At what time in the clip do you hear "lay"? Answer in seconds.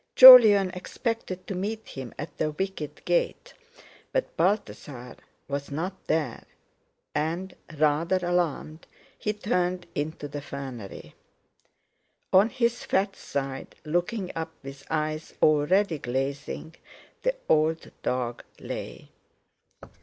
18.59-19.11